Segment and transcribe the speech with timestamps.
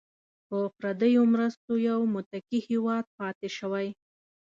[0.47, 3.87] په پردیو مرستو یو متکي هیواد پاتې شوی.